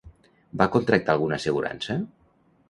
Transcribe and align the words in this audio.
Va 0.61 0.67
contractar 0.75 1.15
alguna 1.17 1.39
assegurança? 1.43 1.99